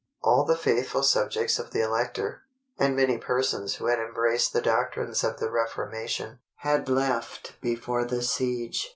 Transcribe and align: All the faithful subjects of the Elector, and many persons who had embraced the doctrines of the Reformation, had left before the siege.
All 0.23 0.45
the 0.45 0.57
faithful 0.57 1.03
subjects 1.03 1.59
of 1.59 1.69
the 1.69 1.81
Elector, 1.81 2.41
and 2.79 2.95
many 2.95 3.19
persons 3.19 3.75
who 3.75 3.85
had 3.85 3.99
embraced 3.99 4.51
the 4.51 4.59
doctrines 4.59 5.23
of 5.23 5.37
the 5.39 5.51
Reformation, 5.51 6.39
had 6.55 6.89
left 6.89 7.61
before 7.61 8.03
the 8.03 8.23
siege. 8.23 8.89